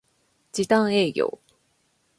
[0.51, 1.39] 時短営業